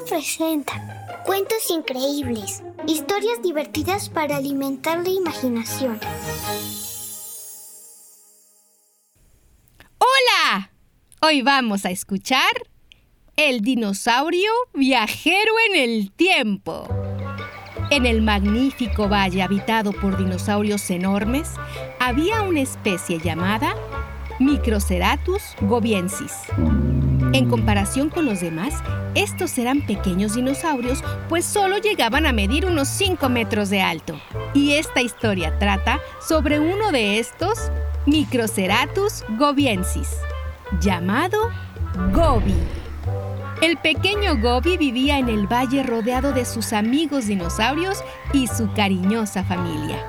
[0.00, 5.98] Presenta cuentos increíbles, historias divertidas para alimentar la imaginación.
[9.98, 10.70] ¡Hola!
[11.22, 12.50] Hoy vamos a escuchar
[13.36, 16.88] El dinosaurio viajero en el tiempo.
[17.90, 21.48] En el magnífico valle habitado por dinosaurios enormes,
[22.00, 23.74] había una especie llamada
[24.40, 26.32] Microceratus gobiensis.
[27.32, 28.74] En comparación con los demás,
[29.14, 34.20] estos eran pequeños dinosaurios, pues solo llegaban a medir unos 5 metros de alto.
[34.52, 37.70] Y esta historia trata sobre uno de estos,
[38.04, 40.10] Microceratus gobiensis,
[40.80, 41.38] llamado
[42.12, 42.54] Gobi.
[43.62, 48.02] El pequeño Gobi vivía en el valle rodeado de sus amigos dinosaurios
[48.34, 50.04] y su cariñosa familia.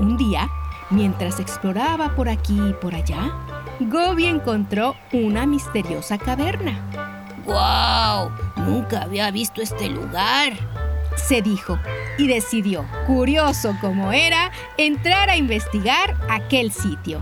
[0.00, 0.50] Un día,
[0.90, 3.32] mientras exploraba por aquí y por allá,
[3.80, 6.78] Gobi encontró una misteriosa caverna.
[7.44, 8.30] ¡Guau!
[8.56, 10.52] Nunca había visto este lugar.
[11.16, 11.78] Se dijo
[12.18, 17.20] y decidió, curioso como era, entrar a investigar aquel sitio.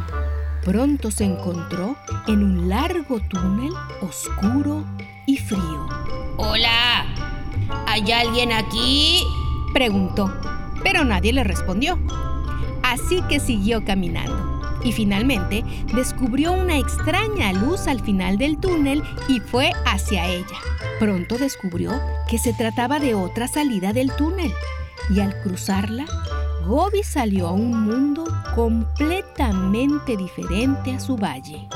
[0.65, 1.97] Pronto se encontró
[2.27, 4.85] en un largo túnel oscuro
[5.27, 5.89] y frío.
[6.37, 7.07] ¡Hola!
[7.87, 9.23] ¿Hay alguien aquí?
[9.73, 10.33] Preguntó,
[10.83, 11.99] pero nadie le respondió.
[12.89, 15.63] Así que siguió caminando y finalmente
[15.95, 20.57] descubrió una extraña luz al final del túnel y fue hacia ella.
[20.99, 21.93] Pronto descubrió
[22.31, 24.51] que se trataba de otra salida del túnel
[25.11, 26.07] y al cruzarla,
[26.67, 31.69] Gobi salió a un mundo completamente diferente a su valle.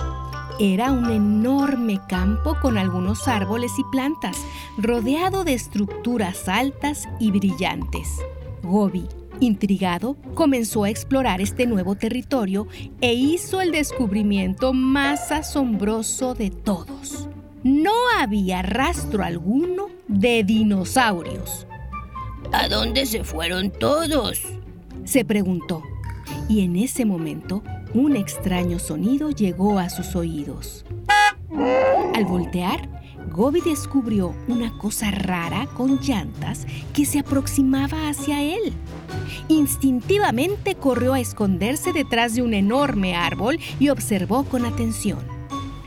[0.58, 4.38] Era un enorme campo con algunos árboles y plantas,
[4.78, 8.08] rodeado de estructuras altas y brillantes.
[8.62, 9.06] Gobi
[9.42, 12.68] Intrigado, comenzó a explorar este nuevo territorio
[13.00, 17.28] e hizo el descubrimiento más asombroso de todos.
[17.64, 21.66] No había rastro alguno de dinosaurios.
[22.52, 24.40] ¿A dónde se fueron todos?
[25.02, 25.82] se preguntó.
[26.48, 27.64] Y en ese momento,
[27.94, 30.84] un extraño sonido llegó a sus oídos.
[32.14, 38.72] Al voltear, Gobi descubrió una cosa rara con llantas que se aproximaba hacia él.
[39.48, 45.18] Instintivamente corrió a esconderse detrás de un enorme árbol y observó con atención.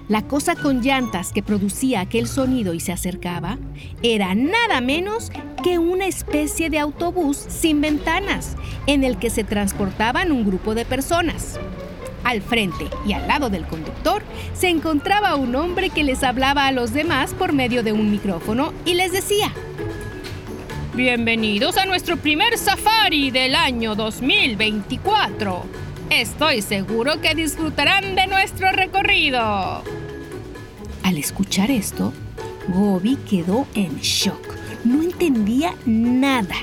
[0.07, 3.57] La cosa con llantas que producía aquel sonido y se acercaba
[4.03, 5.31] era nada menos
[5.63, 10.85] que una especie de autobús sin ventanas en el que se transportaban un grupo de
[10.85, 11.59] personas.
[12.23, 13.94] Al frente y al lado del conductor
[14.53, 18.71] se encontraba un hombre que les hablaba a los demás por medio de un micrófono
[18.85, 19.51] y les decía,
[20.93, 25.65] Bienvenidos a nuestro primer safari del año 2024.
[26.11, 29.83] Estoy seguro que disfrutarán de nuestro recorrido.
[31.03, 32.13] Al escuchar esto,
[32.67, 34.55] Gobi quedó en shock.
[34.83, 36.55] No entendía nada.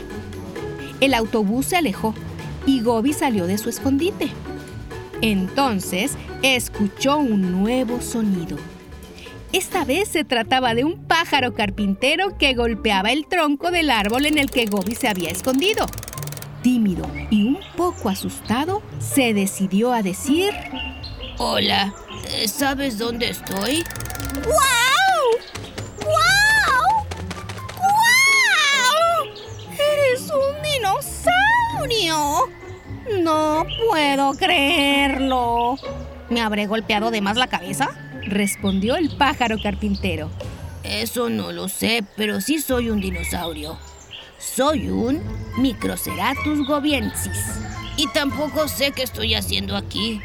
[1.01, 2.15] El autobús se alejó
[2.67, 4.31] y Gobi salió de su escondite.
[5.23, 6.13] Entonces
[6.43, 8.59] escuchó un nuevo sonido.
[9.53, 14.39] Esta vez se trataba de un pájaro carpintero que golpeaba el tronco del árbol en
[14.39, 15.87] el que Gobi se había escondido.
[16.63, 20.53] Tímido y un poco asustado, se decidió a decir...
[21.39, 21.95] Hola,
[22.47, 23.85] ¿sabes dónde estoy?
[24.45, 25.23] ¡Guau!
[26.01, 27.07] ¡Guau!
[27.79, 29.27] ¡Guau!
[29.73, 32.49] ¡Eres un dinosaurio!
[33.23, 34.35] No puedo
[36.29, 37.91] ¿Me habré golpeado de más la cabeza?
[38.25, 40.31] respondió el pájaro carpintero.
[40.85, 43.79] Eso no lo sé, pero sí soy un dinosaurio.
[44.39, 45.23] Soy un
[45.57, 47.61] Microceratus gobiensis.
[47.97, 50.21] Y tampoco sé qué estoy haciendo aquí.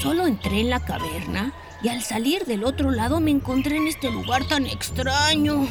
[0.00, 1.52] Solo entré en la caverna
[1.82, 5.66] y al salir del otro lado me encontré en este lugar tan extraño.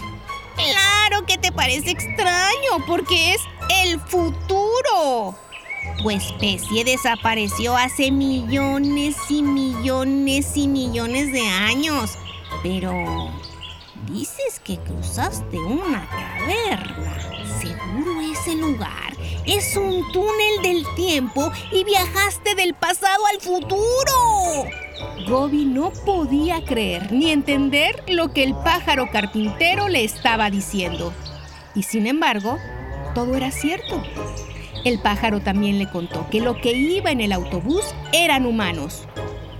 [0.56, 3.42] Claro que te parece extraño, porque es
[3.84, 5.36] el futuro.
[5.98, 12.18] Tu especie desapareció hace millones y millones y millones de años.
[12.64, 12.94] Pero
[14.08, 17.18] dices que cruzaste una caverna.
[17.60, 24.70] Seguro ese lugar es un túnel del tiempo y viajaste del pasado al futuro.
[25.28, 31.14] Gobi no podía creer ni entender lo que el pájaro carpintero le estaba diciendo.
[31.76, 32.58] Y sin embargo,
[33.14, 34.02] todo era cierto.
[34.86, 37.84] El pájaro también le contó que lo que iba en el autobús
[38.14, 39.04] eran humanos.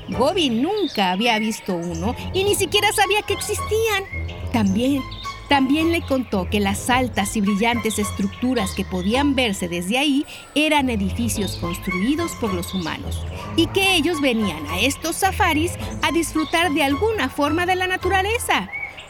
[0.10, 4.04] Gobi nunca había visto uno y ni siquiera sabía que existían.
[4.52, 5.04] También,
[5.50, 10.26] también le contó que las altas y brillantes estructuras que podían verse desde ahí
[10.56, 13.24] eran edificios construidos por los humanos
[13.56, 18.70] y que ellos venían a estos safaris a disfrutar de alguna forma de la naturaleza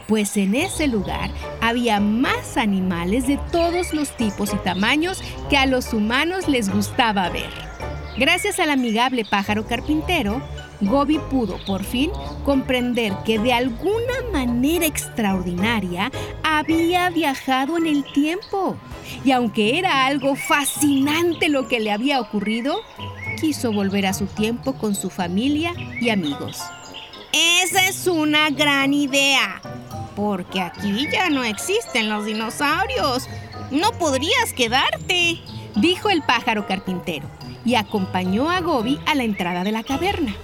[0.09, 1.29] pues en ese lugar
[1.61, 5.21] había más animales de todos los tipos y tamaños
[5.51, 7.49] que a los humanos les gustaba ver.
[8.17, 10.41] Gracias al amigable pájaro carpintero,
[10.81, 12.09] Gobi pudo por fin
[12.43, 16.11] comprender que de alguna manera extraordinaria
[16.43, 18.77] había viajado en el tiempo.
[19.23, 22.81] Y aunque era algo fascinante lo que le había ocurrido,
[23.39, 26.59] quiso volver a su tiempo con su familia y amigos.
[27.31, 29.61] Esa es una gran idea,
[30.19, 33.29] porque aquí ya no existen los dinosaurios.
[33.71, 35.39] No podrías quedarte,
[35.75, 37.25] dijo el pájaro carpintero,
[37.63, 40.35] y acompañó a Gobi a la entrada de la caverna.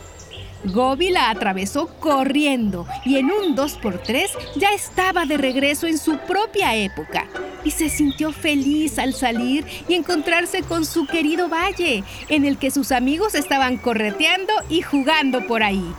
[0.64, 6.76] Gobi la atravesó corriendo y en un 2x3 ya estaba de regreso en su propia
[6.76, 7.28] época
[7.64, 12.72] y se sintió feliz al salir y encontrarse con su querido valle, en el que
[12.72, 15.94] sus amigos estaban correteando y jugando por ahí.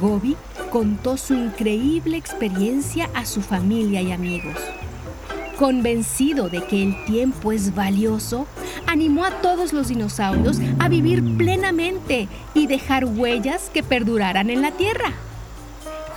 [0.00, 0.34] Gobi
[0.70, 4.56] contó su increíble experiencia a su familia y amigos.
[5.58, 8.46] Convencido de que el tiempo es valioso,
[8.86, 14.72] animó a todos los dinosaurios a vivir plenamente y dejar huellas que perduraran en la
[14.72, 15.14] Tierra.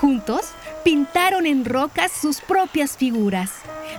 [0.01, 0.41] Juntos,
[0.83, 3.51] pintaron en rocas sus propias figuras.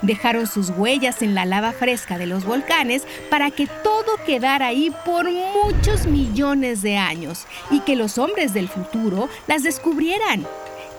[0.03, 4.93] Dejaron sus huellas en la lava fresca de los volcanes para que todo quedara ahí
[5.05, 10.47] por muchos millones de años y que los hombres del futuro las descubrieran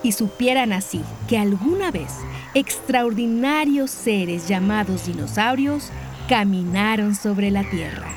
[0.03, 2.12] y supieran así que alguna vez
[2.53, 5.89] extraordinarios seres llamados dinosaurios
[6.27, 8.12] caminaron sobre la Tierra.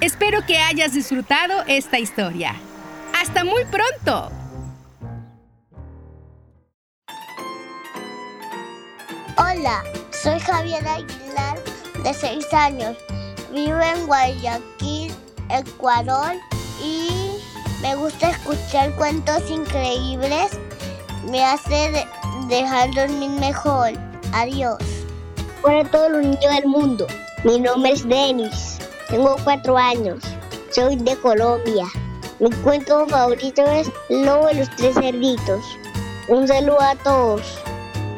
[0.00, 2.54] Espero que hayas disfrutado esta historia.
[3.20, 4.43] ¡Hasta muy pronto!
[9.64, 11.58] Hola, soy Javier Aguilar,
[12.02, 12.98] de 6 años.
[13.50, 15.10] Vivo en Guayaquil,
[15.48, 16.32] Ecuador
[16.82, 17.38] y
[17.80, 20.50] me gusta escuchar cuentos increíbles.
[21.30, 22.06] Me hace de-
[22.48, 23.92] dejar dormir mejor.
[24.34, 24.76] Adiós.
[25.62, 27.06] Para todos los niños del mundo,
[27.42, 28.76] mi nombre es Denis,
[29.08, 30.22] tengo cuatro años,
[30.72, 31.86] soy de Colombia.
[32.38, 35.64] Mi cuento favorito es Lobo y los tres cerditos.
[36.28, 37.40] Un saludo a todos.